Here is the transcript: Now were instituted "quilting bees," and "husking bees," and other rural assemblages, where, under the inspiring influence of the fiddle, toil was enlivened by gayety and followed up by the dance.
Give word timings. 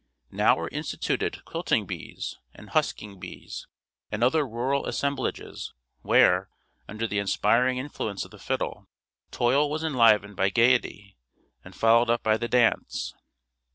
Now 0.31 0.55
were 0.55 0.67
instituted 0.69 1.45
"quilting 1.45 1.85
bees," 1.85 2.39
and 2.55 2.71
"husking 2.71 3.19
bees," 3.19 3.67
and 4.11 4.23
other 4.23 4.47
rural 4.47 4.87
assemblages, 4.87 5.75
where, 6.01 6.49
under 6.89 7.05
the 7.05 7.19
inspiring 7.19 7.77
influence 7.77 8.25
of 8.25 8.31
the 8.31 8.39
fiddle, 8.39 8.87
toil 9.29 9.69
was 9.69 9.83
enlivened 9.83 10.35
by 10.37 10.49
gayety 10.49 11.17
and 11.63 11.75
followed 11.75 12.09
up 12.09 12.23
by 12.23 12.35
the 12.37 12.47
dance. 12.47 13.13